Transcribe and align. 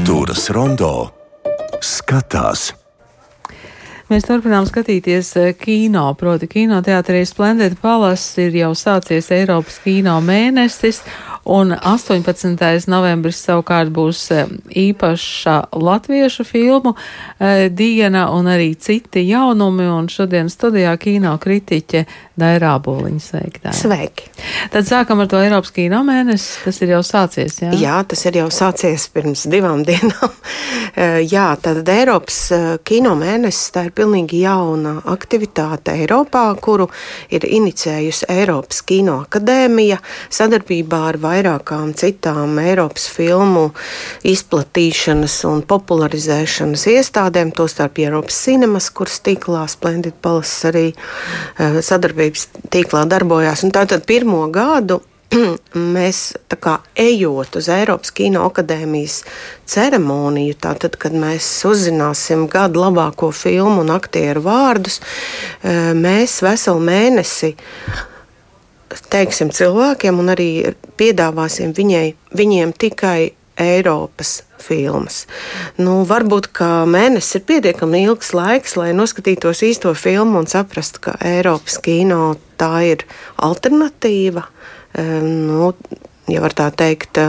Kultūras 0.00 0.46
rondo 0.56 0.88
skatās. 1.84 2.70
Mēs 4.08 4.24
turpinām 4.24 4.64
skatīties 4.64 5.28
eh, 5.36 5.50
kino, 5.52 6.06
proti, 6.16 6.48
kinoteātrī 6.48 7.20
Splendid 7.28 7.76
Palace 7.82 8.46
ir 8.46 8.56
jau 8.62 8.70
sācies 8.72 9.28
Eiropas 9.36 9.76
kino 9.84 10.14
mēnesis, 10.24 11.02
un 11.44 11.72
18. 11.72 12.88
novembris 12.90 13.40
savukārt 13.44 13.90
būs 13.94 14.22
eh, 14.34 14.50
īpaša 14.82 15.56
latviešu 15.72 16.44
filmu 16.44 16.94
eh, 16.94 17.68
diena 17.72 18.28
un 18.34 18.50
arī 18.50 18.74
citi 18.78 19.24
jaunumi, 19.28 19.86
un 19.88 20.08
šodien 20.12 20.50
studijā 20.52 20.96
kino 21.00 21.36
kritiķe 21.40 22.04
Dairā 22.40 22.74
Boliņa 22.80 23.20
sveikta. 23.20 23.72
Sveiki! 23.76 24.28
Tad 24.72 24.88
sākam 24.88 25.20
ar 25.20 25.28
to 25.30 25.40
Eiropas 25.40 25.72
kino 25.76 26.02
mēnesi, 26.06 26.60
tas 26.64 26.80
ir 26.84 26.94
jau 26.94 27.02
sācies, 27.04 27.58
jā? 27.64 27.72
Jā, 27.76 27.98
tas 28.08 28.24
ir 28.28 28.40
jau 28.40 28.48
sācies 28.52 29.08
pirms 29.12 29.46
divām 29.50 29.84
dienām. 29.88 30.36
jā, 31.28 31.46
tad 31.62 31.88
Eiropas 31.88 32.40
kino 32.88 33.14
mēnesis, 33.18 33.72
tā 33.74 33.86
ir 33.88 33.94
pilnīgi 33.96 34.42
jauna 34.44 34.96
aktivitāte 35.12 35.94
Eiropā, 36.00 36.46
kuru 36.60 36.88
ir 37.32 37.44
inicējusi 37.48 38.28
Eiropas 38.32 38.82
Kino 38.86 39.20
akadēmija 39.24 40.00
sadarbībā 40.32 41.02
ar 41.10 41.20
vairākām 41.30 41.94
citām 41.98 42.58
Eiropas 42.62 43.06
filmu 43.14 43.70
izplatīšanas 44.26 45.38
un 45.48 45.62
popularizēšanas 45.70 46.86
iestādēm, 46.94 47.54
tostarp 47.56 48.02
Eiropas 48.02 48.42
cinemas, 48.46 48.90
kuras 48.94 49.20
tīklā 49.24 49.66
Splendid 49.70 50.18
Palace 50.22 50.72
arī 50.72 50.86
eh, 50.90 51.80
sadarbības 51.86 52.48
tīklā 52.72 53.06
darbojās. 53.10 53.64
Un 53.66 53.74
tātad 53.76 54.04
pirmo 54.08 54.42
gadu 54.52 55.00
mēs 55.96 56.20
kā 56.62 56.78
ejot 56.98 57.58
uz 57.60 57.68
Eiropas 57.70 58.10
Kino 58.14 58.42
akadēmijas 58.48 59.20
ceremoniju, 59.70 60.56
tātad, 60.62 60.96
kad 61.00 61.14
mēs 61.14 61.46
uzzināsim 61.68 62.46
gadu 62.50 62.82
labāko 62.82 63.30
filmu 63.34 63.84
un 63.84 63.92
aktieru 63.94 64.42
vārdus, 64.46 64.98
e, 65.62 65.92
mēs 65.96 66.40
veselu 66.44 66.82
mēnesi 66.82 67.54
teiksim 69.10 69.52
cilvēkiem 69.54 70.22
un 70.22 70.32
arī 70.34 70.50
piedāvāsim 71.00 71.74
viņai, 71.76 72.06
viņiem 72.36 72.74
tikai 72.78 73.32
Eiropas 73.60 74.40
filmas. 74.60 75.26
Nu, 75.76 76.00
varbūt 76.08 76.48
mēnesis 76.88 77.40
ir 77.40 77.46
pietiekami 77.48 78.04
ilgs 78.06 78.32
laiks, 78.36 78.76
lai 78.80 78.92
noskatītos 78.96 79.60
īsto 79.66 79.92
filmu 79.92 80.40
un 80.40 80.48
saprastu, 80.48 81.02
ka 81.08 81.16
Eiropas 81.20 81.76
kino 81.84 82.36
tā 82.60 82.72
ir 82.88 83.04
alternatīva 83.36 84.46
nu, 85.22 85.72
ja 86.30 86.42
var 86.42 86.54
tā 86.56 86.68
teikt, 86.74 87.20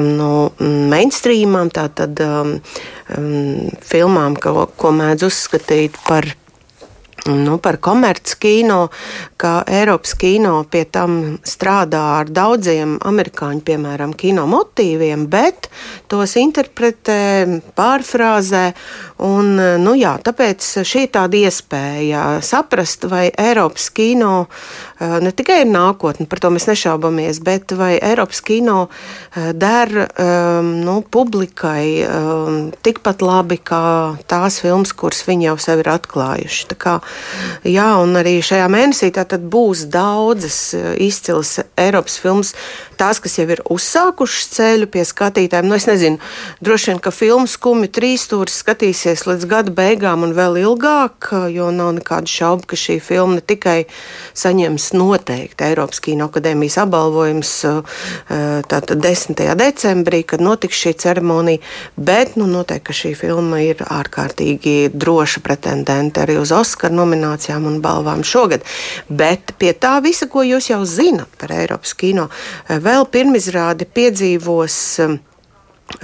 no 0.00 0.32
mainstreamām, 0.60 1.70
tātad 1.74 2.20
um, 2.24 2.54
filmām, 3.84 4.36
ko, 4.40 4.66
ko 4.76 4.92
mēdz 4.96 5.26
uzskatīt 5.28 5.98
par 6.06 6.28
nu, 7.26 7.58
par 7.58 7.76
komerckino, 7.76 8.88
ka 9.36 9.62
Eiropas 9.68 10.14
kino 10.14 10.62
pie 10.70 10.84
tam 10.92 11.38
strādā 11.44 12.02
ar 12.20 12.30
daudziem 12.32 12.96
amerikāņu, 13.06 13.62
piemēram, 13.66 14.14
kino 14.16 14.46
motīviem, 14.50 15.26
bet 15.30 15.68
tos 16.10 16.36
interpretē, 16.40 17.60
pārfrāzē. 17.76 18.64
Un, 19.26 19.52
nu, 19.82 19.94
jā, 19.98 20.14
tāpēc 20.24 20.64
šī 20.86 21.04
ir 21.06 21.12
tāda 21.16 21.40
iespēja 21.44 22.24
saprast, 22.44 23.04
vai 23.10 23.28
Eiropas 23.30 23.90
kino 23.92 24.46
eh, 24.46 25.18
ne 25.20 25.32
tikai 25.36 25.60
ir 25.64 25.70
nākotne, 25.72 26.28
par 26.30 26.40
to 26.40 26.52
mēs 26.54 26.68
nešaubamies, 26.70 27.42
bet 27.44 27.76
vai 27.76 27.94
Eiropas 27.98 28.40
kino 28.44 28.86
eh, 28.88 29.52
der 29.52 29.92
um, 30.08 30.72
nu, 30.84 31.00
publikai 31.04 32.06
tikpat 32.84 33.22
labi 33.24 33.58
kā 33.64 34.16
tās 34.30 34.60
filmas, 34.62 34.92
kuras 34.96 35.22
viņi 35.26 35.50
jau 35.50 35.56
sev 35.60 35.82
ir 35.82 35.90
atklājuši. 35.92 36.68
Tā 36.70 36.76
kā 36.80 36.96
Jā, 37.66 37.90
un 38.00 38.16
arī 38.16 38.38
šajā 38.44 38.68
mēnesī 38.72 39.10
būs 39.52 39.84
daudzas 39.92 40.74
eh, 40.74 40.94
izcilas 41.04 41.58
Eiropas 41.76 42.16
filmas, 42.20 42.54
tās, 43.00 43.20
kas 43.20 43.38
jau 43.38 43.46
ir 43.48 43.60
uzsākušas 43.68 44.48
ceļu 44.56 44.88
pie 44.92 45.04
skatītājiem. 45.04 45.68
Nu, 45.68 45.76
es 45.76 45.86
nezinu, 45.88 46.20
droši 46.64 46.92
vien, 46.92 47.00
ka 47.04 47.12
filmu 47.12 47.48
skumju 47.48 47.90
trīsstūris 47.96 48.60
skatīsies 48.62 49.26
līdz 49.28 49.48
gada 49.50 49.74
beigām 49.76 50.24
un 50.26 50.34
vēl 50.36 50.60
ilgāk, 50.62 51.30
jo 51.52 51.70
nav 51.74 51.94
nekādu 51.98 52.32
šaubu, 52.32 52.68
ka 52.70 52.78
šī 52.80 52.98
filma 53.04 53.38
ne 53.38 53.44
tikai 53.44 53.84
saņems 54.36 54.90
noteikti 54.96 55.68
Eiropas 55.68 56.00
Kino 56.04 56.30
akadēmijas 56.30 56.78
apbalvojums 56.84 57.52
eh, 57.68 58.00
tātad 58.70 59.04
10. 59.04 59.44
decembrī, 59.60 60.22
kad 60.24 60.44
notiks 60.44 60.80
šī 60.80 60.94
ceremonija, 61.04 61.60
bet 61.96 62.36
nu, 62.40 62.48
noteikti, 62.50 62.96
šī 63.02 63.14
filma 63.18 63.60
ir 63.64 63.84
ārkārtīgi 63.84 64.90
droša 64.92 65.44
pretendente 65.44 66.24
arī 66.24 66.40
uz 66.40 66.52
Oskaru 66.56 66.99
nominācijām 67.00 67.66
un 67.70 67.80
balvām 67.84 68.24
šogad. 68.26 68.64
Bet 69.08 69.54
pie 69.58 69.72
tā 69.74 69.96
visa, 70.04 70.28
ko 70.30 70.44
jūs 70.46 70.70
jau 70.70 70.82
zinat 70.88 71.30
par 71.40 71.54
Eiropas 71.56 71.94
kino, 71.96 72.28
eh, 72.68 72.78
vēl 72.78 73.08
pirmizrādi 73.10 73.88
piedzīvos 73.88 74.76
um, 75.04 75.18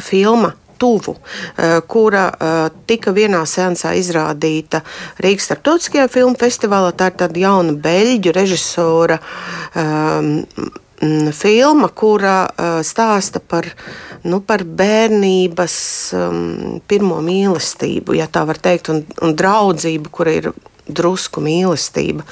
filma 0.02 0.54
tuvu, 0.78 1.16
eh, 1.56 1.80
kura 1.88 2.26
eh, 2.28 2.56
tika 2.86 3.12
vienā 3.16 3.44
sensā 3.48 3.94
izrādīta 3.96 4.82
Rīgas 5.24 5.48
starptautiskajā 5.48 6.08
filmu 6.12 6.36
festivālā. 6.36 6.92
Tā 6.92 7.12
ir 7.12 7.20
tāda 7.22 7.46
jauna 7.46 7.76
beļģu 7.86 8.34
režisora 8.36 9.20
um, 9.74 10.44
filma, 11.36 11.88
kura 11.92 12.48
stāsta 12.84 13.40
par, 13.40 13.66
nu, 14.24 14.40
par 14.40 14.64
bērnības 14.64 15.74
um, 16.16 16.80
pirmo 16.88 17.18
mīlestību, 17.24 18.16
ja 18.16 18.28
tā 18.32 18.46
var 18.48 18.56
teikt, 18.56 18.88
un, 18.88 19.02
un 19.20 19.36
draudzību, 19.36 20.12
kura 20.12 20.32
ir 20.38 20.48
drusku 20.86 21.42
mīlestība 21.42 22.24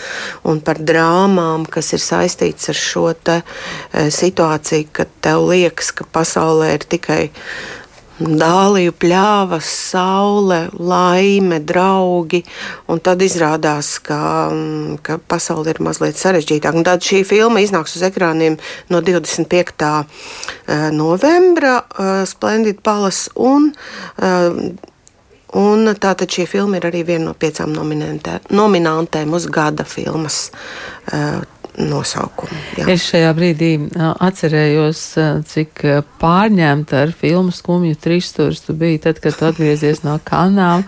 un 0.48 0.60
par 0.64 0.80
drāmām, 0.80 1.66
kas 1.70 1.92
ir 1.96 2.02
saistīts 2.02 2.70
ar 2.70 2.78
šo 2.78 3.06
te, 3.14 3.40
e, 3.92 4.08
situāciju, 4.14 4.90
kad 4.94 5.10
tev 5.24 5.48
liekas, 5.50 5.90
ka 5.94 6.06
pasaulē 6.14 6.74
ir 6.76 6.86
tikai 6.96 7.22
dāliju 8.14 8.92
pļāvas, 9.02 9.66
saule, 9.90 10.60
laime, 10.78 11.58
draugi. 11.66 12.44
Un 12.86 13.02
tad 13.02 13.22
izrādās, 13.26 13.96
ka, 13.98 14.50
mm, 14.54 15.00
ka 15.02 15.18
pasaule 15.18 15.74
ir 15.74 15.82
mazliet 15.82 16.20
sarežģītāka. 16.20 16.76
Un 16.78 16.86
tad 16.86 17.02
šī 17.02 17.24
filma 17.26 17.64
iznāks 17.64 17.96
uz 17.98 18.06
ekrāniem 18.06 18.58
no 18.88 19.02
25. 19.02 20.06
E, 20.66 20.90
novembra 20.94 21.80
e, 21.82 22.26
Splendid 22.30 22.82
Palace 22.86 23.30
un 23.34 23.72
Un 25.60 25.86
tātad 26.02 26.30
šī 26.30 26.48
filma 26.50 26.80
ir 26.80 26.88
arī 26.90 27.04
viena 27.06 27.28
no 27.30 27.34
piecām 27.38 27.74
nominantēm 27.74 29.36
uz 29.38 29.46
gada 29.52 29.86
filmas. 29.86 30.48
Uh, 31.12 31.42
nosaukumu. 31.78 32.58
Jā. 32.78 32.86
Es 32.92 33.04
šajā 33.08 33.30
brīdī 33.36 33.70
atcerējos, 33.98 35.00
cik 35.50 35.82
pārņemta 36.20 37.00
ar 37.04 37.14
filmu 37.16 37.54
skumju 37.54 37.98
trīsstūris 38.04 38.62
tu 38.66 38.76
biji 38.78 39.00
tad, 39.08 39.18
kad 39.22 39.36
tu 39.38 39.48
atgriezies 39.48 40.04
no 40.06 40.16
kanām, 40.24 40.84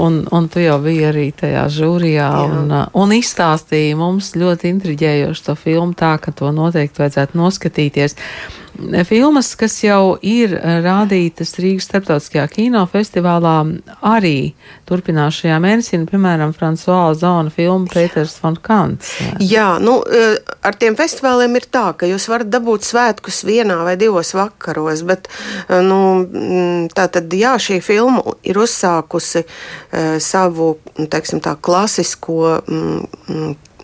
un, 0.00 0.22
un 0.32 0.48
tu 0.52 0.62
jau 0.62 0.78
biji 0.84 1.04
arī 1.10 1.26
tajā 1.36 1.66
žūrijā, 1.76 2.30
Jā. 2.32 2.48
un, 2.48 2.74
un 3.02 3.14
izstāstīji 3.18 3.98
mums 3.98 4.32
ļoti 4.38 4.72
intriģējoši 4.72 5.46
to 5.48 5.56
filmu 5.58 5.96
tā, 5.98 6.16
ka 6.22 6.34
to 6.36 6.52
noteikti 6.54 7.04
vajadzētu 7.04 7.38
noskatīties 7.38 8.16
filmas, 9.06 9.52
kas 9.58 9.76
jau 9.84 10.16
ir 10.24 10.54
rādītas 10.84 11.54
Rīgas 11.60 11.88
starptautiskajā 11.88 12.46
kinofestivālā, 12.52 13.54
arī 14.06 14.52
turpinās 14.88 15.40
šajā 15.40 15.58
mēnesī, 15.62 16.00
nu, 16.00 16.08
piemēram, 16.10 16.54
Francois 16.56 17.20
Zona 17.20 17.52
filma 17.52 17.90
Pēters 17.92 18.38
von 18.42 18.56
Kants. 18.56 19.14
Jā, 19.44 19.76
nu, 19.82 19.98
e, 20.06 20.36
ar 20.64 20.78
tiem 20.80 20.96
festivāliem 20.98 21.58
ir 21.60 21.68
tā, 21.72 21.90
ka 21.98 22.08
jūs 22.08 22.28
varat 22.32 22.50
dabūt 22.52 22.86
svētkus 22.88 23.42
vienā 23.48 23.80
vai 23.86 23.96
divos 24.00 24.32
vakaros, 24.36 25.04
bet, 25.08 25.28
e, 25.68 25.82
nu, 25.86 26.00
tā 26.94 27.08
tad, 27.12 27.32
jā, 27.32 27.56
šī 27.62 27.80
filma 27.84 28.24
ir 28.46 28.60
uzsākusi 28.62 29.44
savu, 30.22 30.74
teiksim 30.96 31.42
tā, 31.44 31.56
klasisko 31.60 32.38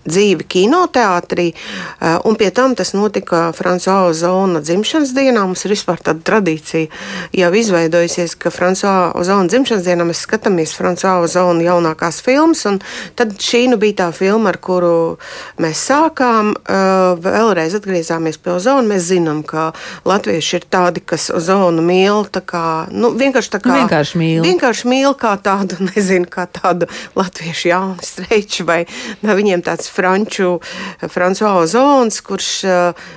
dzīvi 0.07 0.47
kinoteātrī, 0.49 1.53
eh, 1.55 2.19
un 2.25 2.37
pie 2.37 2.51
tam 2.51 2.75
tas 2.75 2.93
notika 2.93 3.53
Frančiska 3.53 4.13
Zona 4.13 4.61
dzimšanas 4.61 5.15
dienā. 5.17 5.47
Mums 5.47 5.65
ir 5.65 5.73
vispār 5.73 6.03
tāda 6.03 6.23
tradīcija 6.23 6.89
jau 7.33 7.51
izveidojusies, 7.53 8.37
ka 8.39 8.51
Frančiska 8.51 9.13
Zona 9.25 9.49
dzimšanas 9.49 9.85
dienā 9.85 10.07
mēs 10.09 10.25
skatāmies 10.27 10.75
Frančiska 10.77 11.27
Zona 11.27 11.63
jaunākās 11.63 12.21
filmas, 12.23 12.65
un 12.67 12.81
tad 13.17 13.37
šī 13.39 13.69
nu 13.69 13.77
bija 13.77 14.05
tā 14.05 14.13
filma, 14.13 14.51
ar 14.51 14.59
kuru 14.59 15.19
mēs 15.59 15.85
sākām. 15.91 16.55
Eh, 16.69 16.99
vēlreiz 17.23 17.75
atgriezāmies 17.79 18.39
pie 18.43 18.53
Ozona. 18.57 18.87
Mēs 18.89 19.09
zinām, 19.13 19.43
ka 19.47 19.73
latvieši 20.09 20.59
ir 20.59 20.67
tādi, 20.71 21.03
kas 21.05 21.29
Ozonu 21.35 21.83
mīl, 21.85 22.27
tā 22.33 22.43
kā, 22.45 22.65
nu, 22.93 23.13
vienkārši 23.19 23.53
tā 23.55 23.61
kā. 23.65 23.75
Vienkārši 23.83 24.21
mīl. 24.21 24.41
Vienkārši 24.45 24.91
mīl 24.91 25.15
kā 25.19 25.35
tādu, 25.43 25.79
nezinu, 25.91 26.29
kā 26.31 26.47
tādu 26.51 26.89
latviešu 27.19 27.71
jaunu 27.73 28.05
streiču, 28.05 28.67
vai, 28.69 28.81
vai 29.23 29.39
viņiem 29.39 29.65
tāds 29.67 29.88
sauc 29.89 29.95
franču 29.95 30.61
François 31.09 31.63
Ozons, 31.63 32.21
kurš 32.21 32.65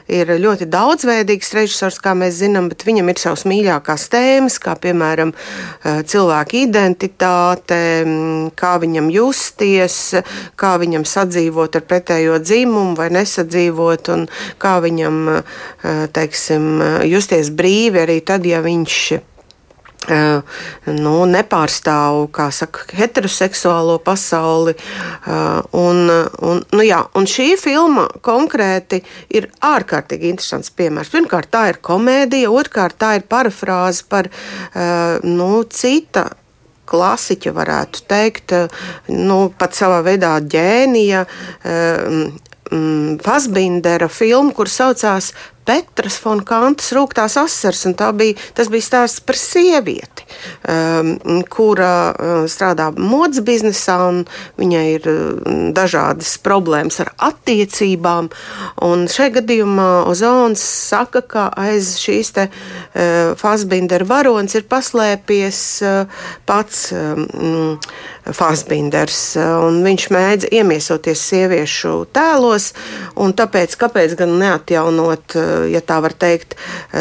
ir 0.08 0.28
ļoti 0.40 0.68
daudzveidīgs 0.70 1.54
režisors, 1.54 2.00
kā 2.00 2.14
mēs 2.16 2.40
zinām, 2.42 2.70
bet 2.70 2.86
viņam 2.86 3.10
ir 3.10 3.20
savas 3.20 3.46
mīļākās 3.46 4.10
tēmas, 4.12 4.60
kā 4.60 4.76
piemēram 4.76 5.34
cilvēka 5.84 6.58
identitāte, 6.58 8.06
kā 8.56 8.74
viņam 8.80 9.10
justies, 9.12 10.16
kā 10.56 10.78
viņam 10.78 11.06
sadzīvot 11.06 11.76
ar 11.76 11.82
pretējo 11.88 12.40
dzimumu 12.40 12.96
vai 12.96 13.10
nesadzīvot, 13.12 14.10
un 14.16 14.28
kā 14.62 14.80
viņam, 14.82 15.44
teiksim, 16.14 16.82
justies 17.10 17.52
brīvi 17.52 18.06
arī 18.06 18.22
tad, 18.22 18.46
ja 18.46 18.62
viņš 18.62 19.31
nu, 20.10 21.14
nepārstāv 21.30 22.30
saka, 22.52 22.88
heteroseksuālo 22.98 24.00
pasauli. 24.02 24.74
Un, 25.78 26.10
un, 26.42 26.62
nu, 26.74 26.82
jā, 26.86 27.04
un 27.16 27.30
šī 27.30 27.54
filma 27.62 28.08
konkrēti 28.26 29.04
ir 29.30 29.52
ārkārtīgi 29.62 30.32
interesants 30.32 30.74
piemērs. 30.74 31.14
Pirmkārt, 31.14 31.52
tā 31.54 31.68
ir 31.70 31.82
komēdija, 31.86 32.50
otrkārt, 32.50 32.98
tā 32.98 33.16
ir 33.20 33.28
parafrāze 33.30 34.08
par 34.10 34.32
nu, 35.24 35.52
cita 35.70 36.32
klasiķa, 36.92 37.54
varētu 37.56 38.06
teikt, 38.10 38.56
nu, 39.14 39.42
pat 39.58 39.78
savā 39.78 40.02
veidā 40.04 40.36
ģēnija. 40.44 41.26
Fasbindera 43.22 44.08
filmu, 44.08 44.54
kur 44.56 44.70
saucās 44.72 45.32
Petras 45.66 46.18
Fonkantas 46.22 46.90
rūktās 46.96 47.36
asars, 47.38 47.84
un 47.86 47.96
bija, 48.18 48.38
tas 48.58 48.70
bija 48.72 48.86
stāsts 48.86 49.22
par 49.26 49.38
sievieti, 49.38 50.26
um, 50.66 51.12
kura 51.52 51.92
uh, 52.12 52.32
strādā 52.50 52.90
modes 52.98 53.44
biznesā, 53.46 53.98
un 54.10 54.24
viņai 54.58 54.86
ir 54.96 55.10
uh, 55.12 55.52
dažādas 55.78 56.34
problēmas 56.42 57.02
ar 57.04 57.14
attiecībām. 57.30 58.32
Un 58.88 59.06
šajā 59.12 59.36
gadījumā 59.38 59.90
Ozons 60.10 60.64
saka, 60.64 61.22
ka 61.22 61.48
aiz 61.62 61.94
šīs 62.02 62.34
te 62.38 62.48
uh, 62.50 63.38
Fasbindera 63.38 64.08
varonis 64.10 64.58
ir 64.58 64.66
paslēpies 64.72 65.62
uh, 65.86 66.26
pats. 66.50 66.90
Um, 66.92 67.78
Fasbinders, 68.22 69.34
un 69.66 69.80
viņš 69.82 70.04
mēdz 70.14 70.50
iemiesoties 70.54 71.24
sieviešu 71.26 71.94
tēlos, 72.14 72.68
un 73.18 73.34
tāpēc, 73.34 73.74
kāpēc 73.82 74.14
gan 74.20 74.36
neatjaunot 74.38 75.38
uh, 75.40 75.51
ja 75.72 75.82
tā 75.86 76.00
var 76.04 76.16
teikt, 76.18 76.56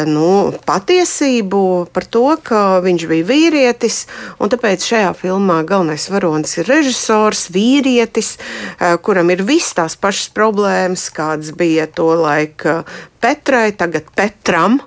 nu, 0.07 0.51
patiesību 0.65 1.63
par 1.93 2.07
to, 2.11 2.25
ka 2.43 2.81
viņš 2.83 3.07
bija 3.09 3.27
vīrietis. 3.27 4.03
Tāpēc 4.51 4.83
šajā 4.85 5.11
filmā 5.17 5.61
galvenais 5.67 6.09
varonis 6.11 6.57
ir 6.59 6.69
režisors, 6.69 7.47
vīrietis, 7.53 8.35
eh, 8.37 8.97
kuram 9.01 9.31
ir 9.31 9.43
visas 9.47 9.73
tās 9.77 9.95
pašas 9.95 10.29
problēmas, 10.35 11.09
kādas 11.13 11.53
bija 11.55 11.87
to 11.87 12.11
laika 12.15 12.83
Petrai, 13.21 13.71
tagad 13.71 14.09
Petram. 14.15 14.81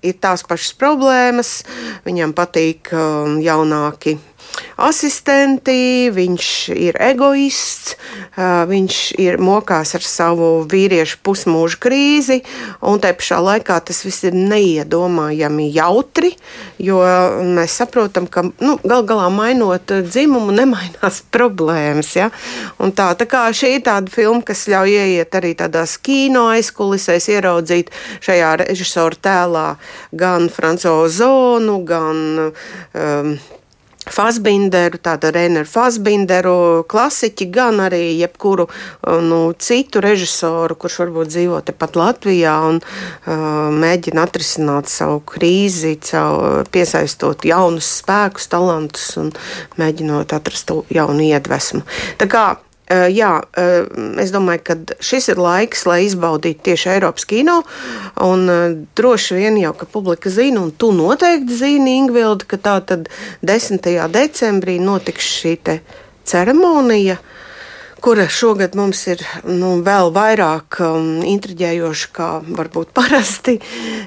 Ir 0.00 0.14
tās 0.16 0.40
pašas 0.48 0.72
problēmas, 0.80 1.48
viņam 2.06 2.32
patīk 2.32 2.88
um, 2.96 3.36
jaunāki 3.44 4.16
asistenti, 4.80 6.10
viņš 6.14 6.46
ir 6.74 6.98
egoists, 7.00 7.96
viņš 8.70 8.98
ir 9.20 9.38
mokās 9.42 9.94
ar 9.98 10.04
savu 10.04 10.50
vīriešu 10.70 11.20
pusmūža 11.24 11.80
krīzi, 11.82 12.40
un 12.86 13.00
te 13.02 13.12
pašā 13.16 13.40
laikā 13.44 13.78
tas 13.86 14.02
viss 14.06 14.24
ir 14.28 14.36
neiedomājami 14.36 15.68
jautri, 15.74 16.32
jo 16.80 17.00
mēs 17.56 17.76
saprotam, 17.82 18.26
ka 18.30 18.46
nu, 18.48 18.78
gal 18.82 19.04
galā 19.08 19.28
mainot 19.32 19.94
dzimumu, 20.08 20.54
nemainās 20.56 21.22
problēmas. 21.34 22.14
Ja? 22.16 22.30
Un 22.80 22.94
tā, 22.96 23.12
tā 23.18 23.28
kā 23.30 23.46
šī 23.54 23.76
ir 23.78 23.86
tāda 23.86 24.12
filma, 24.12 24.42
kas 24.46 24.66
ļauj 24.70 24.96
ieiet 24.96 25.38
arī 25.38 25.54
tādās 25.58 25.96
kino 26.00 26.48
aizkulisēs, 26.54 27.30
ieraudzīt 27.36 27.92
šajā 28.24 28.54
režisora 28.64 29.20
tēlā 29.20 29.66
gan 30.16 30.48
Francozu 30.52 31.20
zonu, 31.20 31.84
gan 31.84 32.52
um, 32.94 33.34
Fasbinderu, 34.10 35.00
tāda 35.02 35.30
Reneru 35.34 35.68
Fasbinderu 35.68 36.84
klasiķi, 36.90 37.48
gan 37.54 37.80
arī 37.84 38.02
jebkuru 38.20 38.68
nu, 39.26 39.40
citu 39.58 40.02
režisoru, 40.04 40.76
kurš 40.78 41.00
varbūt 41.04 41.32
dzīvo 41.32 41.60
tepat 41.66 41.98
Latvijā 42.00 42.54
un 42.68 42.80
uh, 42.80 43.68
mēģina 43.74 44.26
atrisināt 44.26 44.90
savu 44.90 45.20
krīzi, 45.34 45.96
savu, 46.04 46.64
piesaistot 46.72 47.46
jaunus 47.48 47.90
spēkus, 48.00 48.50
talantus 48.50 49.12
un 49.20 49.30
mēģinot 49.80 50.34
atrast 50.36 50.74
jaunu 50.90 51.30
iedvesmu. 51.30 51.84
Tā 52.20 52.28
kā 52.30 52.44
jā, 52.90 53.30
eh, 53.56 53.86
es 54.18 54.32
domāju, 54.34 54.62
ka 54.66 54.74
šis 54.98 55.30
ir 55.30 55.38
laiks, 55.38 55.84
lai 55.86 56.00
izbaudītu 56.08 56.64
tieši 56.70 56.90
Eiropas 56.96 57.26
kino. 57.30 57.60
Un 58.26 58.48
eh, 58.50 58.76
droši 58.98 59.38
vien 59.38 59.58
jau, 59.60 59.72
ka 59.78 59.86
publika 59.86 60.30
zina, 60.30 60.64
un 60.64 60.72
tu 60.72 60.90
noteikti 60.92 61.54
zini, 61.54 61.98
Ingvilda, 62.00 62.48
ka 62.50 62.58
tā 62.58 62.76
tad 62.86 63.08
10. 63.46 63.86
decembrī 64.10 64.80
notiks 64.82 65.30
šī 65.38 65.56
ceremonija 66.24 67.16
kura 68.00 68.28
šogad 68.28 68.74
mums 68.76 69.02
ir 69.12 69.22
nu, 69.44 69.74
vēl 69.84 70.10
vairāk 70.14 70.80
um, 70.84 71.08
intriģējoša 71.26 72.10
kā 72.16 72.28
varbūt 72.44 72.92
parasti, 72.98 73.58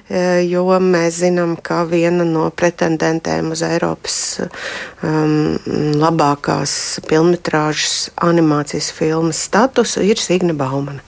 e, 0.10 0.24
jo 0.50 0.66
mēs 0.82 1.20
zinām, 1.22 1.56
ka 1.62 1.84
viena 1.90 2.26
no 2.28 2.48
pretendentēm 2.50 3.52
uz 3.54 3.64
Eiropas 3.66 4.18
um, 5.04 5.58
labākās 6.02 6.76
filmas 7.08 8.10
animācijas 8.24 8.90
filmas 8.94 9.42
statusu 9.48 10.04
ir 10.06 10.22
Signe 10.22 10.56
Baumana. 10.58 11.04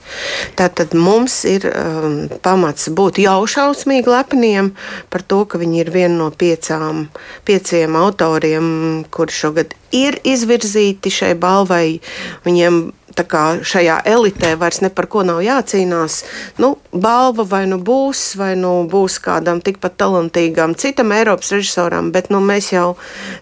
Tātad 0.58 0.94
mums 0.94 1.42
ir 1.48 1.66
um, 1.70 2.18
pamats 2.42 2.90
būt 2.90 3.20
jau 3.24 3.40
šausmīgi 3.50 4.10
lepniem 4.12 4.72
par 5.10 5.26
to, 5.26 5.42
ka 5.44 5.58
viņi 5.62 5.82
ir 5.82 5.92
viena 5.94 6.14
no 6.20 6.30
piecām, 6.30 7.06
pieciem 7.48 7.98
autoriem, 7.98 8.68
kuri 9.10 9.34
šogad 9.34 9.74
ir 9.94 10.18
izvirzīti 10.26 11.10
šai 11.12 11.34
balvai. 11.38 11.98
Viņiem 12.46 12.75
šajā 13.16 14.02
elitē 14.04 14.56
vairs 14.56 14.80
ne 14.80 14.90
par 14.90 15.06
ko 15.06 15.22
nav 15.22 15.40
jācīnās. 15.40 16.24
Nu, 16.58 16.76
balva 16.92 17.44
vai 17.44 17.66
nu 17.66 17.78
būs, 17.78 18.36
vai 18.36 18.54
nu 18.56 18.86
būs 18.90 19.18
kādam 19.22 19.60
tikpat 19.60 19.96
talantīgam 19.96 20.74
citam 20.76 21.12
Eiropas 21.12 21.52
režisoram, 21.52 22.12
bet 22.12 22.30
nu, 22.30 22.40
mēs 22.40 22.72
jau 22.72 22.96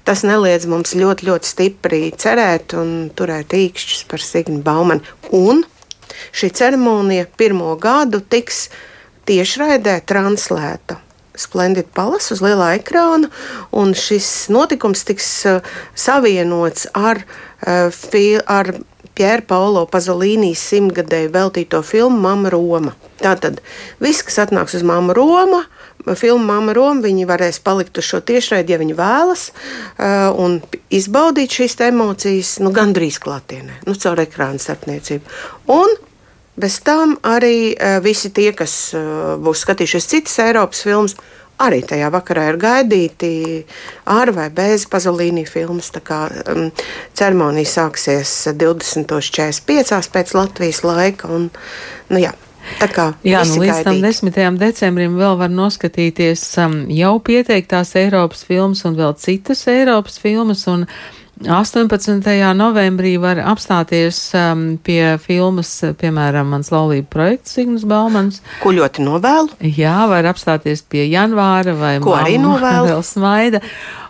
tas 0.05 0.23
neliedz 0.23 0.67
mums 0.67 0.95
ļoti, 0.95 1.27
ļoti 1.27 1.47
stipri 1.47 2.13
cerēt 2.17 2.75
un 2.75 3.11
turēt 3.15 3.53
īkšķus 3.55 4.05
par 4.09 4.21
Signu 4.21 4.63
Baumanu. 4.63 5.03
Un 5.33 5.65
šī 6.33 6.53
ceremonija 6.55 7.27
pirmo 7.37 7.75
gadu 7.77 8.21
tiks 8.21 8.69
tiešraidē 9.27 10.01
translēta. 10.07 11.01
Splendid 11.35 11.89
Palace 11.91 12.31
uz 12.31 12.39
lielā 12.45 12.77
ekrāna, 12.79 13.27
un 13.75 13.91
šis 13.99 14.47
notikums 14.55 15.03
tiks 15.03 15.31
uh, 15.51 15.65
savienots 15.99 16.87
ar, 16.95 17.25
uh, 17.67 18.45
ar 18.47 18.71
Pjēra 19.15 19.45
Paulo 19.47 19.85
Pazolīnī 19.91 20.51
simtgadēju 20.59 21.31
veltīto 21.35 21.81
filmu 21.87 22.19
Mama 22.25 22.51
Roma. 22.51 22.95
Tātad 23.23 23.61
viss, 24.03 24.25
kas 24.27 24.41
atnāks 24.43 24.75
uz 24.75 24.83
Mama 24.87 25.15
Roma, 25.15 25.63
filmu 26.19 26.43
Mama 26.49 26.75
Roma, 26.75 27.05
viņi 27.05 27.29
varēs 27.31 27.61
palikt 27.65 28.01
uz 28.01 28.09
šo 28.09 28.21
tiešraidi, 28.27 28.75
ja 28.75 28.81
viņi 28.83 28.97
vēlas, 28.99 29.45
uh, 29.53 30.33
un 30.35 30.59
izbaudīt 30.91 31.55
šīs 31.61 31.79
emocijas 31.87 32.57
nu, 32.65 32.75
gandrīz 32.75 33.21
klātienē, 33.23 33.85
nu, 33.87 33.95
caur 33.95 34.25
ekrāna 34.27 34.63
starpniecību. 34.63 35.39
Un 35.75 35.97
Bez 36.55 36.77
tam 36.87 37.17
arī 37.27 37.75
uh, 37.75 37.97
visi 37.99 38.31
tie, 38.31 38.53
kas 38.55 38.95
uh, 38.95 39.35
būs 39.43 39.65
skatījušies 39.65 40.07
citas 40.07 40.37
Eiropas 40.39 40.85
filmas, 40.87 41.17
arī 41.63 41.81
tajā 41.87 42.11
vakarā 42.15 42.49
ir 42.51 42.59
gaidīti 42.61 43.33
ar 44.11 44.33
vai 44.35 44.49
bez 44.55 44.87
Pazolīnija 44.91 45.51
filmas. 45.51 45.91
Tā 45.95 46.03
kā 46.05 46.21
um, 46.53 46.71
ceremonija 47.17 47.71
sāksies 47.77 48.33
20.45 48.59 50.11
pēc 50.15 50.35
Latvijas 50.35 50.83
laika. 50.87 51.31
Un, 51.35 51.51
nu, 52.11 52.23
jā, 52.23 52.35
Tā 52.79 52.87
kā 52.89 53.03
Jā, 53.29 53.43
nu, 53.45 53.59
līdz 53.61 53.83
tam 53.85 53.99
10. 54.01 54.57
decembrim 54.57 55.19
vēl 55.21 55.35
var 55.37 55.51
noskatīties 55.53 56.47
um, 56.65 56.79
jau 56.89 57.19
pieteiktās 57.21 57.93
Eiropas 58.01 58.41
filmas 58.49 58.81
un 58.89 58.97
vēl 58.97 59.13
citas 59.21 59.67
Eiropas 59.69 60.17
filmas. 60.23 60.65
Un, 60.73 60.87
uh, 60.89 61.24
18. 61.43 62.23
novembrī 62.55 63.17
var 63.19 63.41
apstāties 63.43 64.19
um, 64.39 64.77
pie 64.79 65.17
filmas, 65.19 65.73
piemēram, 65.99 66.53
mans 66.55 66.71
laulību 66.71 67.11
projekts 67.11 67.57
Signas 67.57 67.83
Baumans. 67.89 68.39
Ko 68.63 68.71
ļoti 68.77 69.03
novēlu? 69.03 69.59
Jā, 69.75 69.97
var 70.11 70.31
apstāties 70.31 70.85
pie 70.87 71.09
janvāra 71.11 71.75
vai 71.79 71.97
Ko 72.05 72.15
arī 72.17 72.39
novēlu? 72.43 72.93
Vēl 72.93 73.05
smaida. 73.07 73.63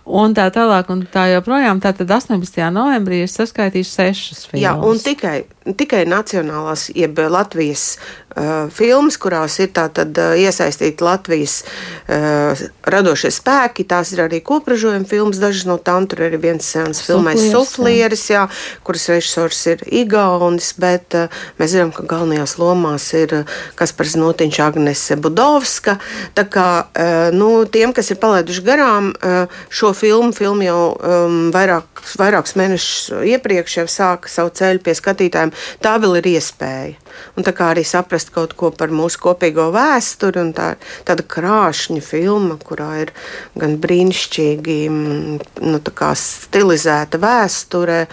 Un 0.04 0.36
tā 0.36 0.50
tālāk, 0.52 0.90
un 0.92 1.06
tā 1.08 1.30
joprojām. 1.32 1.80
Tātad 1.80 2.10
18. 2.12 2.60
novembrī 2.74 3.22
es 3.24 3.38
saskaitīšu 3.40 3.90
sešas 3.94 4.44
filmas. 4.50 4.66
Jā, 4.66 4.74
un 4.76 5.00
tikai 5.00 5.38
tikai 5.64 6.04
nacionālās, 6.08 6.90
jeb 6.92 7.18
Latvijas 7.32 7.96
uh, 7.96 8.68
filmas, 8.74 9.16
kurās 9.20 9.56
ir 9.62 9.70
tātad 9.72 10.12
uh, 10.20 10.34
iesaistīti 10.36 11.04
Latvijas 11.04 11.62
uh, 11.64 12.64
radošie 12.84 13.30
spēki. 13.32 13.86
Tās 13.88 14.12
ir 14.12 14.24
arī 14.26 14.42
kopražojuma 14.44 15.08
filmas, 15.08 15.40
dažas 15.40 15.64
no 15.68 15.78
tām 15.80 16.08
tur 16.10 16.26
ir 16.26 16.36
viens 16.42 16.68
sens 16.74 17.00
filmais 17.04 17.40
Suflieris, 17.48 18.26
jā, 18.28 18.44
kuras 18.84 19.06
režisors 19.08 19.62
ir 19.72 19.86
Igaunis, 19.88 20.74
bet 20.80 21.16
uh, 21.16 21.32
mēs 21.60 21.72
zinām, 21.72 21.94
ka 21.96 22.04
galvenajās 22.12 22.58
lomās 22.60 23.08
ir 23.16 23.32
uh, 23.40 23.56
Kaspars 23.78 24.18
Notiņš, 24.20 24.60
Agnese 24.66 25.16
Budovska. 25.16 25.96
Tā 26.36 26.44
kā, 26.44 26.68
uh, 26.84 27.32
nu, 27.32 27.64
tiem, 27.64 27.96
kas 27.96 28.12
ir 28.12 28.20
palaiduši 28.20 28.66
garām 28.68 29.14
uh, 29.14 29.48
šo 29.72 29.94
filmu, 29.96 30.34
filmu 30.36 30.68
jau 30.68 30.78
um, 30.92 31.40
vairāk, 31.54 32.04
vairākus 32.20 32.58
mēnešus 32.60 33.24
iepriekš 33.32 33.80
jau 33.80 33.88
sāka 33.88 34.28
savu 34.28 34.52
ceļu 34.54 34.84
pie 34.84 34.96
skatītājiem, 34.98 35.53
tā 35.84 35.94
vēl 36.02 36.18
ir 36.20 36.28
iespēja. 36.34 36.98
Un 37.38 37.46
tā 37.46 37.54
kā 37.56 37.70
arī 37.72 37.84
saprast 37.86 38.32
kaut 38.34 38.56
ko 38.58 38.70
par 38.74 38.92
mūsu 38.94 39.20
kopīgo 39.22 39.68
vēsturi, 39.74 40.40
un 40.42 40.52
tā 40.56 40.74
ir 40.74 40.92
tāda 41.08 41.26
krāšņa 41.34 42.02
filma, 42.04 42.58
kurā 42.58 42.90
ir 43.04 43.14
gan 43.58 43.78
brīnišķīgi 43.82 44.78
mm, 44.90 45.40
nu, 45.70 45.82
stilizēta 46.24 47.20
vēsture, 47.22 48.04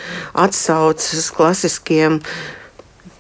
atsaucas 0.46 1.30
klasiskiem 1.36 2.22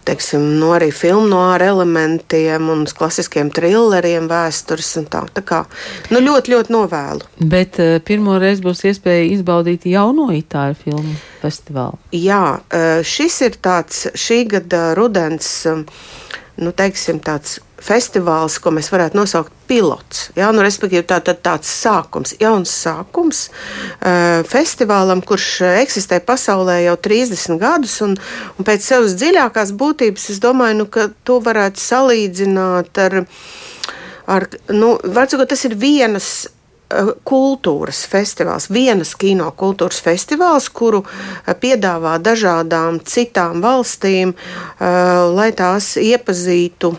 teiksim, 0.08 0.43
no 0.60 0.72
arī 0.75 0.89
filmu 0.96 1.27
no 1.31 1.41
ar 1.53 1.63
elementiem 1.65 2.70
un 2.74 2.84
klasiskiem 2.86 3.51
trilleriem, 3.53 4.27
vēstures 4.31 4.91
un 5.01 5.08
tā. 5.12 5.24
Tā 5.36 5.43
kā 5.46 5.62
nu, 6.13 6.22
ļoti, 6.24 6.53
ļoti 6.55 6.75
novēlu. 6.75 7.29
Bet 7.53 7.79
uh, 7.81 7.98
pirmo 8.05 8.38
reizi 8.41 8.65
būs 8.65 8.86
iespēja 8.91 9.29
izbaudīt 9.36 9.88
jauno 9.91 10.29
itāļu 10.36 10.79
filmu 10.84 11.17
festivālu. 11.41 12.00
Jā, 12.15 12.43
uh, 12.60 13.01
šis 13.05 13.41
ir 13.48 13.60
tāds 13.63 14.08
šī 14.17 14.43
gada 14.55 14.91
rudens, 14.98 15.50
um, 15.70 15.86
nu, 16.62 16.74
teiksim, 16.75 17.22
tāds 17.24 17.60
festivāls, 17.81 18.57
ko 18.61 18.73
mēs 18.75 18.91
varētu 18.93 19.17
nosaukt 19.17 19.53
pilots. 19.69 20.29
Ja? 20.38 20.51
Nu, 20.55 20.63
respektīvi, 20.65 21.03
tā, 21.07 21.19
tā, 21.25 21.35
tāds 21.35 21.71
sākums, 21.71 22.35
jauns 22.41 22.73
sākums 22.83 23.47
uh, 23.50 24.41
festivālam, 24.47 25.23
kurš 25.25 25.50
eksistē 25.81 26.21
pasaulē 26.25 26.81
jau 26.85 26.95
30 27.09 27.59
gadus. 27.61 27.97
Un, 28.05 28.15
un 28.57 28.67
pēc 28.67 28.85
savas 28.85 29.17
dziļākās 29.19 29.75
būtības 29.79 30.29
es 30.35 30.39
domāju, 30.43 30.83
nu, 30.83 30.88
ka 30.91 31.09
to 31.27 31.41
varētu 31.43 31.81
salīdzināt 31.81 33.03
ar, 33.07 33.21
ar 34.29 34.50
nu, 34.71 34.95
varbūt 35.01 35.53
tas 35.55 35.69
ir 35.69 35.77
vienas 35.79 36.33
Eh, 36.91 37.11
kultūras 37.23 38.01
festivāls, 38.09 38.67
vienas 38.73 39.13
kino 39.19 39.47
kultūras 39.55 40.01
festivāls, 40.03 40.67
kuru 40.75 41.03
eh, 41.05 41.53
piedāvā 41.55 42.17
dažādām 42.19 43.00
citām 43.07 43.61
valstīm, 43.63 44.35
lai 45.38 45.51
tās 45.55 45.93
iepazītu. 46.01 46.95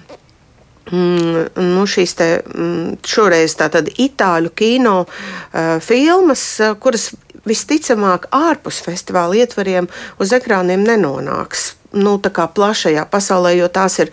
Mm, 0.90 1.44
nu, 1.62 1.84
šīs 1.86 2.16
te, 2.18 2.28
mm, 2.42 2.96
šoreiz 3.06 3.54
tātad 3.60 3.86
itāļu 4.02 4.50
kino 4.58 4.96
uh, 5.04 5.76
filmas, 5.84 6.42
kuras 6.82 7.12
visticamāk 7.46 8.26
ārpus 8.34 8.80
festivāla 8.82 9.38
ietvariem 9.42 9.86
uz 10.22 10.34
ekrāniem 10.34 10.82
nenonāks 10.86 11.72
nu, 11.92 12.16
plašajā 12.18 13.04
pasaulē, 13.10 13.54
jo 13.56 13.68
tās 13.68 13.98
ir, 13.98 14.10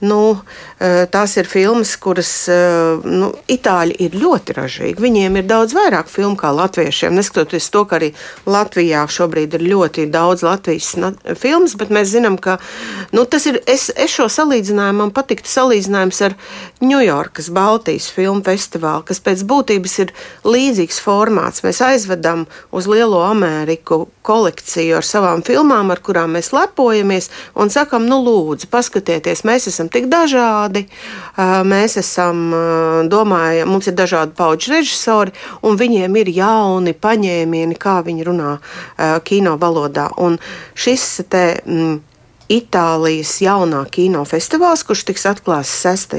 nu, 0.00 0.40
eh, 0.80 1.06
tās 1.06 1.36
ir 1.36 1.46
filmas, 1.46 1.96
kuras 1.96 2.48
eh, 2.48 3.00
nu, 3.04 3.32
itāļi 3.48 3.96
ir 3.98 4.16
ļoti 4.18 4.56
ražīgi. 4.56 5.00
Viņiem 5.00 5.36
ir 5.40 5.48
daudz 5.48 5.74
vairāk 5.74 6.08
filmu 6.08 6.36
kā 6.36 6.52
latviešiem. 6.54 7.14
Neskatoties 7.14 7.70
to, 7.70 7.84
ka 7.84 7.98
arī 7.98 8.12
Latvijā 8.46 9.04
šobrīd 9.08 9.54
ir 9.54 9.66
ļoti 9.72 10.08
daudz 10.10 10.42
Latvijas 10.42 10.94
filmas, 11.38 11.76
bet 11.78 11.90
mēs 11.90 12.12
zinām, 12.12 12.38
ka 12.38 12.58
nu, 13.12 13.24
tas 13.24 13.46
ir. 13.46 13.60
Es, 13.66 13.88
es 13.96 14.10
šo 14.10 14.26
salīdzinājumu 14.32 15.04
man 15.04 15.12
patiktu 15.14 15.48
salīdzinājums 15.48 16.20
ar 16.26 16.34
Ņujorkas 16.82 17.48
Baltijas 17.54 18.08
filmu 18.12 18.42
festivālu, 18.44 19.04
kas 19.06 19.20
pēc 19.22 19.44
būtības 19.48 19.98
ir 20.04 20.12
līdzīgs 20.44 20.98
formāts. 21.02 21.62
Mēs 21.64 21.80
aizvedam 21.84 22.46
uz 22.74 22.88
Lielo 22.90 23.22
Ameriku 23.24 24.06
kolekciju 24.26 24.98
ar 24.98 25.06
savām 25.06 25.42
filmām, 25.46 25.92
ar 25.94 26.02
kurām 26.04 26.36
mēs 26.36 26.52
lepojamies, 26.54 27.21
un 27.58 27.72
sakam, 27.72 28.06
nu, 28.08 28.20
lūdzu, 28.24 28.68
paskatieties, 28.72 29.44
mēs 29.48 29.68
esam 29.70 29.90
tik 29.92 30.08
dažādi, 30.12 30.86
mēs 31.68 31.98
esam, 32.00 32.44
domājam, 33.12 33.72
mums 33.72 33.90
ir 33.90 33.96
dažādi 33.98 34.36
pauģu 34.38 34.76
režisori, 34.76 35.34
un 35.66 35.80
viņiem 35.80 36.20
ir 36.22 36.32
jauni 36.36 36.94
paņēmieni, 36.94 37.78
kā 37.80 38.00
viņi 38.06 38.28
runā 38.30 38.54
kino 39.26 39.58
valodā. 39.60 40.08
Un 40.22 40.40
šis 40.74 41.10
te. 41.28 41.44
Mm, 41.66 42.00
Itālijas 42.52 43.38
jaunā 43.42 43.82
kinofestivāls, 43.92 44.84
kurš 44.84 45.06
tiks 45.08 45.24
atklāts 45.30 45.72
6. 45.86 46.18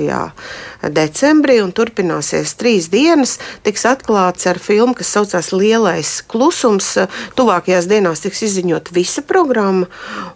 decembrī 0.94 1.60
un 1.62 1.74
turpināsies 1.76 2.56
trīs 2.58 2.90
dienas. 2.94 3.38
Tiks 3.66 3.86
atklāts 3.90 4.48
ar 4.50 4.60
filmu, 4.62 4.96
kas 4.98 5.14
saucās 5.14 5.52
Lielais 5.54 6.16
klusums. 6.32 6.96
Tuvākajās 7.38 7.88
dienās 7.92 8.24
tiks 8.26 8.44
izziņot 8.50 8.92
visa 8.96 9.22
programma. 9.28 9.90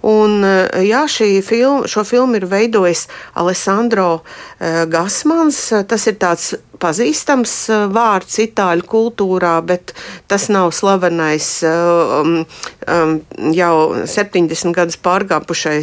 Un, 0.06 0.44
jā, 0.86 1.06
film, 1.48 1.88
šo 1.90 2.04
filmu 2.08 2.38
ir 2.38 2.48
veidojis 2.50 3.08
Alessandro 3.34 4.22
eh, 4.60 4.86
Gasmans. 4.90 5.60
Tas 5.88 6.08
ir 6.08 6.18
tāds 6.22 6.54
pazīstams 6.82 7.54
eh, 7.70 7.86
vārds 7.94 8.40
itāļu 8.44 8.86
kultūrā, 8.88 9.56
bet 9.66 9.94
tas 10.30 10.48
nav 10.54 10.72
slavenais 10.76 11.50
um, 11.68 12.44
um, 12.88 13.16
jau 13.56 13.76
70 14.06 14.76
gadus 14.78 15.00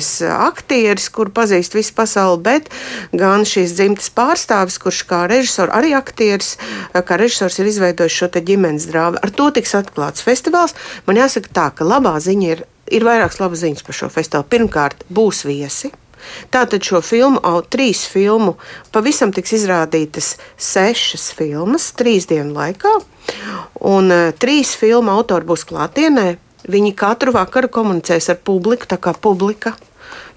pārgājušais 0.05 0.23
aktieris, 0.45 1.09
kur 1.11 1.31
pazīst 1.31 1.75
visu 1.75 1.95
pasauli, 1.95 2.43
bet 2.43 2.69
gan 3.13 3.45
šīs 3.45 3.75
dzimtas 3.75 4.11
pārstāvis, 4.11 4.79
kurš 4.79 5.05
kā 5.09 5.27
režisors, 5.29 5.73
arī 5.73 5.95
aktieris, 5.95 6.59
kā 6.93 7.17
režisors 7.17 7.59
ir 7.59 7.67
izveidojis 7.67 8.13
šo 8.13 8.29
ģimenes 8.29 8.89
drāmu. 8.91 9.19
Ar 9.23 9.31
to 9.31 9.51
tiks 9.51 9.75
atklāts 9.75 10.23
festivāls. 10.23 10.75
Man 11.07 11.17
jāsaka 11.17 11.49
tā, 11.53 11.71
ka 11.75 11.85
labā 11.85 12.19
ziņa 12.21 12.49
ir, 12.51 12.65
ir 12.91 13.05
vairākas 13.05 13.41
labas 13.41 13.63
ziņas 13.65 13.85
par 13.85 13.95
šo 13.95 14.09
festivālu. 14.09 14.49
Pirmkārt, 14.49 15.05
būs 15.09 15.45
viesi 15.45 15.93
Tātad 16.49 16.81
šo 16.81 17.03
filmu, 17.05 17.37
trīs 17.69 18.07
filmu, 18.09 18.55
pavisam 18.95 19.29
tiks 19.29 19.53
izrādītas 19.59 20.39
sešas 20.57 21.27
filmas 21.37 21.91
trīs 21.93 22.25
dienu 22.31 22.55
laikā, 22.57 22.95
un 23.85 24.09
uh, 24.09 24.31
trīs 24.33 24.73
filmu 24.81 25.13
autori 25.13 25.45
būs 25.45 25.67
klātienē. 25.69 26.39
Viņi 26.65 26.95
katru 26.97 27.35
vakaru 27.35 27.69
komunicēs 27.69 28.31
ar 28.33 28.39
publiku, 28.41 28.89
tā 28.89 28.97
kā 28.97 29.13
publika. 29.13 29.75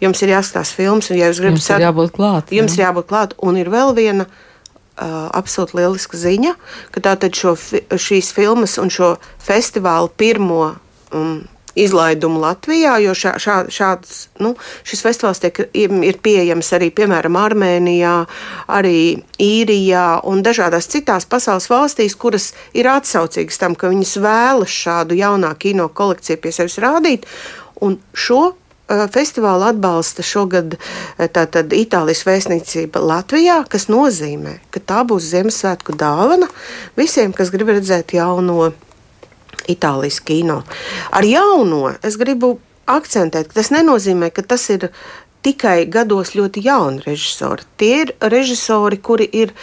Jums 0.04 0.22
ir 0.24 0.36
jāskatās 0.36 0.74
filmas, 0.78 1.12
un, 1.12 1.20
ja 1.20 1.32
jūs 1.32 1.42
gribat, 1.44 1.58
jums 1.60 1.72
ir 1.74 1.88
jābūt 1.88 2.14
klāt. 2.18 2.54
Jums 2.56 2.76
jā. 2.76 2.82
ir 2.82 2.88
jābūt 2.88 3.10
klāt, 3.10 3.38
un 3.44 3.60
ir 3.62 3.74
vēl 3.74 3.96
viena 3.98 4.30
Uh, 4.98 5.28
absolūti 5.38 5.76
lieliska 5.78 6.18
ziņa, 6.18 6.56
ka 6.90 7.02
tātad 7.06 7.38
šo, 7.38 7.52
šīs 8.02 8.32
filmas 8.34 8.80
un 8.82 8.90
šo 8.90 9.12
festivālu 9.46 10.10
pirmo 10.18 10.72
um, 11.14 11.36
izlaidumu 11.78 12.42
Latvijā, 12.42 12.98
jo 13.04 13.14
šā, 13.14 13.36
šā, 13.42 13.58
šāds, 13.74 14.18
nu, 14.42 14.54
šis 14.88 15.04
festivāls 15.06 15.42
tiek, 15.44 15.60
ir 15.78 16.20
pieejams 16.26 16.72
arī, 16.74 16.90
piemēram, 16.98 17.38
Armēnijā, 17.40 18.16
arī 18.74 19.00
Īrijā 19.44 20.08
un 20.28 20.42
dažādās 20.46 20.90
citās 20.90 21.30
pasaules 21.30 21.70
valstīs, 21.70 22.18
kuras 22.18 22.52
ir 22.74 22.90
atsaucīgas 22.92 23.62
tam, 23.62 23.78
ka 23.78 23.92
viņas 23.94 24.18
vēlas 24.24 24.74
šādu 24.74 25.18
jaunā 25.20 25.54
kino 25.62 25.90
kolekciju 25.94 26.42
pie 26.42 26.56
sevis 26.56 26.80
rādīt. 26.82 27.30
Un 27.86 28.00
šo 28.18 28.56
festivālu 29.14 29.68
atbalsta 29.70 30.24
šogad 30.26 30.78
uh, 30.78 31.28
tātad, 31.34 31.74
Itālijas 31.76 32.24
vēstniecība 32.28 33.02
Latvijā, 33.04 33.62
kas 33.70 33.88
nozīmē, 33.92 34.58
ka 34.72 34.84
tā 34.84 35.04
būs 35.08 35.32
Ziemassvētku 35.34 35.98
dāvana 35.98 36.50
visiem, 37.00 37.36
kas 37.36 37.52
grib 37.54 37.72
redzēt 37.74 38.16
jauno 38.18 38.72
Itālijas 39.68 40.22
kino. 40.24 40.62
Ar 41.12 41.28
jauno 41.28 41.92
es 42.06 42.16
gribu 42.20 42.58
akcentēt, 42.88 43.50
ka 43.50 43.60
tas 43.60 43.72
nenozīmē, 43.76 44.32
ka 44.32 44.46
tas 44.48 44.64
ir 44.72 44.88
tikai 45.48 45.86
gados 45.88 46.34
ļoti 46.36 46.64
jauni 46.66 47.04
režisori. 47.06 47.64
Tie 47.80 48.02
ir 48.04 48.16
režisori, 48.20 49.00
kuri 49.00 49.28
ir 49.32 49.54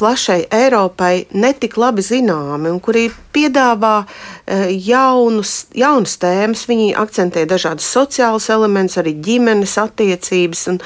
plašai 0.00 0.46
Eiropai 0.50 1.26
netik 1.38 1.76
labi 1.78 2.02
zināmi 2.02 2.70
un 2.72 2.80
kuri 2.82 3.04
piedāvā 3.34 3.92
uh, 4.04 4.64
jaunus, 4.70 5.52
jaunas 5.76 6.16
tēmas. 6.22 6.64
Viņi 6.70 6.94
akcentē 6.98 7.44
dažādus 7.50 7.90
sociālus 7.94 8.48
elementus, 8.54 8.98
arī 9.02 9.14
ģimenes 9.26 9.76
attiecības. 9.84 10.64
Un, 10.72 10.80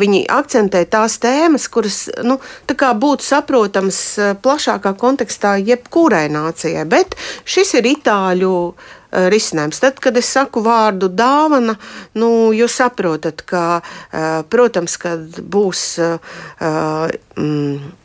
viņi 0.00 0.22
akcentē 0.30 0.84
tās 0.92 1.18
tēmas, 1.22 1.66
kuras 1.72 2.04
nu, 2.24 2.38
būtu 3.02 3.26
saprotamas 3.26 4.00
uh, 4.20 4.32
plašākā 4.40 4.94
kontekstā 5.02 5.56
jebkurai 5.60 6.28
nācijai. 6.32 6.86
Bet 6.88 7.18
šis 7.44 7.76
ir 7.80 7.92
itāļu 7.96 8.54
uh, 8.70 8.88
risinājums. 9.10 9.80
Tad, 9.82 10.00
kad 10.02 10.16
es 10.20 10.30
saku 10.30 10.62
vārdu 10.64 11.10
dāvana, 11.12 11.76
nu, 12.18 12.50
jūs 12.56 12.78
saprotat, 12.80 13.42
ka, 13.46 13.80
protams, 14.52 14.96
kad 15.00 15.40
būs. 15.40 15.86
Mm, 16.60 17.96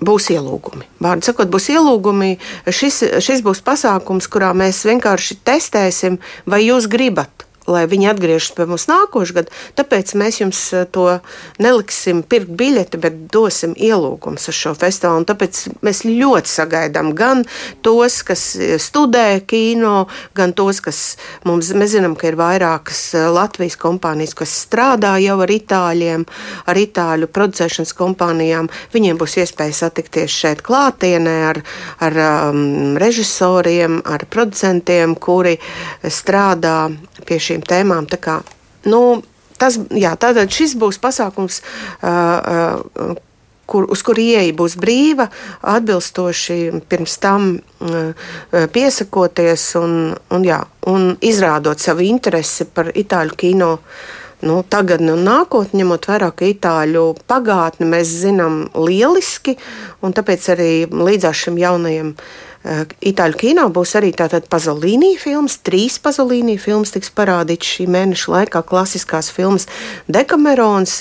būs 0.00 0.30
ielūgumi. 0.32 0.86
Vārdu 1.04 1.28
sakot, 1.28 1.50
būs 1.52 1.68
ielūgumi. 1.74 2.30
Šis, 2.72 3.02
šis 3.20 3.44
būs 3.44 3.60
pasākums, 3.66 4.30
kurā 4.32 4.54
mēs 4.56 4.80
vienkārši 4.88 5.40
testēsim, 5.44 6.16
vai 6.48 6.62
jūs 6.64 6.88
gribat 6.88 7.49
lai 7.68 7.84
viņi 7.90 8.08
atgriežas 8.12 8.54
pie 8.56 8.66
mums 8.68 8.86
nākošais 8.90 9.34
gads. 9.36 9.60
Tāpēc 9.78 10.14
mēs 10.18 10.40
jums 10.40 10.60
eh, 10.74 10.86
to 10.92 11.06
neliksim 11.62 12.22
pirkt 12.22 12.52
biļeti, 12.58 13.00
bet 13.02 13.18
dosim 13.32 13.74
ielūgumus 13.76 14.48
uz 14.50 14.56
šo 14.56 14.74
festivālu. 14.78 15.22
Un 15.22 15.28
tāpēc 15.28 15.62
mēs 15.84 16.02
ļoti 16.06 16.50
sagaidām 16.50 17.12
gan 17.18 17.44
tos, 17.84 18.20
kas 18.26 18.44
eh, 18.56 18.76
studē 18.80 19.42
kino, 19.48 20.06
gan 20.36 20.54
tos, 20.56 20.82
kas 20.84 21.02
mums, 21.48 21.72
mēs 21.76 21.94
zinām, 21.96 22.16
ka 22.18 22.30
ir 22.30 22.38
vairākas 22.40 23.02
eh, 23.18 23.28
Latvijas 23.30 23.78
kompānijas, 23.80 24.36
kas 24.38 24.54
strādā 24.64 25.16
jau 25.22 25.38
ar 25.44 25.54
itāļiem, 25.54 26.26
ar 26.70 26.80
itāļu 26.80 27.30
producēšanas 27.30 27.94
kompānijām. 27.98 28.70
Viņiem 28.94 29.20
būs 29.20 29.38
iespēja 29.42 29.76
satikties 29.84 30.34
šeit 30.42 30.64
klātienē 30.66 31.36
ar, 31.50 31.62
ar 32.02 32.20
um, 32.24 32.96
režisoriem, 33.00 34.00
ar 34.08 34.24
producentiem, 34.30 35.14
kuri 35.20 35.56
strādā 36.10 36.90
pie 37.26 37.38
šī 37.42 37.49
šīm 37.50 37.66
tēmām. 37.66 38.08
Kā, 38.22 38.40
nu, 38.88 39.02
tas, 39.60 39.76
jā, 39.90 40.14
tātad 40.20 40.50
šis 40.54 40.78
būs 40.80 41.02
pasākums. 41.02 41.60
Uh, 42.00 43.10
uh, 43.10 43.26
kur, 43.70 43.86
uz 43.92 44.02
kuru 44.02 44.22
ieeja 44.24 44.54
būs 44.58 44.74
brīva, 44.80 45.28
atbilstoši 45.74 46.56
pirms 46.90 47.18
tam 47.22 47.52
piesakoties 48.74 49.66
un, 49.78 49.92
un, 50.34 50.46
jā, 50.46 50.58
un 50.90 51.12
izrādot 51.22 51.78
savu 51.78 52.02
interesi 52.08 52.66
par 52.66 52.90
itāļu 52.90 53.38
kino. 53.38 53.76
Nu, 54.40 54.62
tagad 54.64 55.02
un 55.04 55.20
nākotnē, 55.20 55.82
ņemot 55.82 56.06
vērā, 56.08 56.30
ka 56.32 56.46
itāļu 56.48 57.02
pagātni 57.28 57.84
mēs 57.90 58.14
zinām 58.22 58.62
lieliski, 58.72 59.58
un 60.00 60.16
tāpēc 60.16 60.46
arī 60.54 60.70
līdzās 60.88 61.42
šim 61.44 61.58
jaunajam 61.60 62.14
uh, 62.14 62.49
Itāļu 62.60 63.38
kino 63.40 63.62
būs 63.72 63.94
arī 63.96 64.10
tātad 64.12 64.44
Pazolīnī 64.52 65.14
filmas, 65.20 65.56
trīs 65.64 65.96
Pazolīnī 66.02 66.58
filmas 66.60 66.92
tiks 66.92 67.08
parādītas 67.16 67.70
šī 67.78 67.86
mēneša 67.88 68.34
laikā. 68.34 68.60
Klasiskās 68.68 69.30
filmas 69.32 69.64
Dekamerons, 70.12 70.98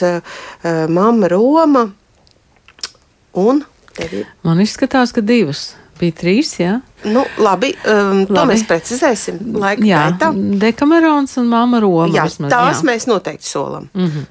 Mama 0.87 1.27
Roma 1.31 1.83
un 3.35 3.65
tevi. 3.97 4.23
Man 4.47 4.63
izskatās, 4.63 5.11
ka 5.11 5.19
divas 5.25 5.73
bija 5.99 6.15
trīs, 6.21 6.53
jā. 6.61 6.79
Nu, 7.03 7.23
labi, 7.37 7.71
um, 7.87 8.23
labi, 8.25 8.33
to 8.35 8.45
mēs 8.49 8.63
precizēsim. 8.67 9.37
Jā, 9.87 10.01
gaitā. 10.11 10.33
Dekamerons 10.59 11.37
un 11.39 11.47
Māma 11.47 11.79
Roma. 11.79 12.09
Jā, 12.11 12.25
vismaz, 12.27 12.51
tās 12.51 12.81
jā. 12.81 12.87
mēs 12.91 13.07
noteikti 13.07 13.47
solam. 13.47 13.87
Mm 13.93 14.07
-hmm. 14.07 14.25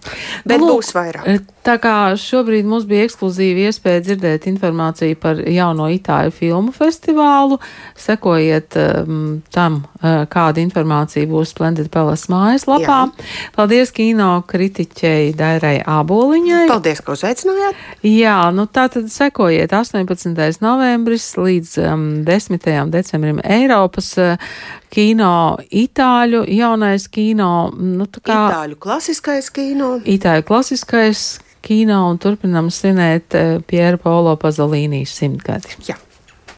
Bet 0.45 0.61
lūk, 0.61 0.83
būs 0.83 0.93
vairāk. 0.97 1.47
Tā 1.69 1.75
kā 1.77 2.17
šobrīd 2.17 2.65
mums 2.65 2.87
bija 2.89 3.05
ekskluzīva 3.05 3.67
iespēja 3.69 4.01
dzirdēt 4.01 4.47
informāciju 4.49 5.17
par 5.21 5.41
jauno 5.53 5.89
Itāļu 5.93 6.31
filmu 6.33 6.73
festivālu, 6.73 7.59
sekojiet 7.97 8.77
um, 8.77 9.43
tam, 9.53 9.83
uh, 10.01 10.25
kāda 10.33 10.63
informācija 10.63 11.29
būs 11.29 11.53
Splendid 11.53 11.91
Palace 11.91 12.33
mājaslapā. 12.33 12.99
Jā. 13.09 13.51
Paldies 13.57 13.93
kino 13.93 14.43
kritiķei 14.49 15.35
Dairai 15.37 15.83
Āboliņai. 15.85 16.69
Paldies, 16.69 17.01
ka 17.05 17.13
uzaicinājāt. 17.13 17.75
Jā, 18.03 18.39
nu 18.55 18.65
tā 18.67 18.89
tad 18.89 19.13
sekojiet 19.13 19.73
18. 19.73 20.61
novembris 20.65 21.37
līdz 21.37 21.77
um, 21.85 22.09
10. 22.25 22.58
10. 22.65 22.93
decembrim 22.93 23.41
Eiropas 23.45 24.11
eh, 24.19 24.49
kino, 24.93 25.59
itāļu 25.71 26.45
jaunais 26.59 27.09
kino. 27.13 27.51
Nu, 27.75 28.09
kā, 28.19 28.41
itāļu 28.49 28.81
klasiskais 28.83 29.51
kino. 29.55 29.97
Itāļu 30.05 30.47
klasiskais 30.49 31.29
kino 31.65 32.03
un 32.11 32.21
turpinam 32.23 32.73
svinēt 32.73 33.39
eh, 33.39 33.57
Pierre 33.67 34.01
Paulo 34.03 34.37
Pazolīnijas 34.41 35.17
simtgadi. 35.21 35.79
Jā. 35.89 35.99